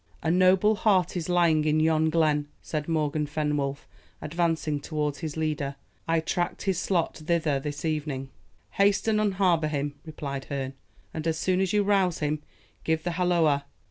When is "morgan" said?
2.87-3.27